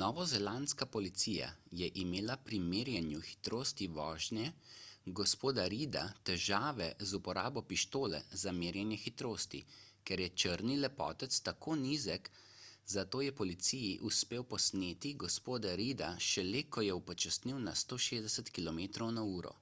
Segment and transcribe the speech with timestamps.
[0.00, 1.46] novozelandska policija
[1.78, 4.44] je imela pri merjenju hitrosti vožnje
[5.20, 5.24] g.
[5.70, 9.62] reida težave z uporabo pištole za merjenje hitrosti
[10.10, 12.30] ker je črni lepotec tako nizek
[12.96, 15.32] zato je policiji uspelo posneti g.
[15.74, 19.56] reida šele ko je upočasnil na 160 km/h